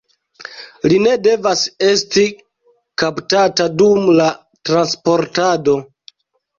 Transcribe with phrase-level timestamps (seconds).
[0.91, 2.25] Li ne devas esti
[3.05, 4.29] kaptata dum la
[4.73, 5.83] transportado.